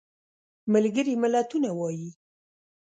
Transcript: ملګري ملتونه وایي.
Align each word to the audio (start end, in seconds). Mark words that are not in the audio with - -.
ملګري 0.73 1.13
ملتونه 1.21 1.69
وایي. 1.79 2.09